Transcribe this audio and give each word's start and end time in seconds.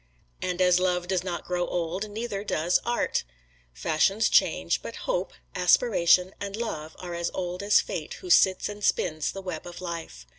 And 0.41 0.63
as 0.63 0.79
love 0.79 1.07
does 1.07 1.23
not 1.23 1.45
grow 1.45 1.67
old, 1.67 2.09
neither 2.09 2.43
does 2.43 2.79
Art. 2.83 3.23
Fashions 3.71 4.29
change, 4.29 4.81
but 4.81 4.95
hope, 5.05 5.31
aspiration 5.53 6.33
and 6.41 6.55
love 6.55 6.95
are 6.97 7.13
as 7.13 7.29
old 7.35 7.61
as 7.61 7.81
Fate 7.81 8.15
who 8.15 8.31
sits 8.31 8.67
and 8.67 8.83
spins 8.83 9.31
the 9.31 9.43
web 9.43 9.67
of 9.67 9.79
life. 9.79 10.25